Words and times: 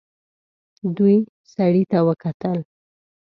دوی 0.95 1.15
سړي 1.53 1.83
ته 1.91 1.97
وکتل. 2.07 2.57